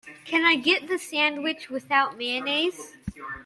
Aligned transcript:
Can 0.25 0.43
I 0.43 0.55
get 0.55 0.87
the 0.87 0.97
sandwich 0.97 1.69
without 1.69 2.17
mayonnaise? 2.17 2.95